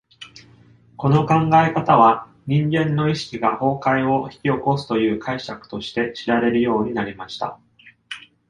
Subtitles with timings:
[0.97, 7.59] この考え方は、人間の意識が崩壊を引き起こすという解釈として知られるようになりました。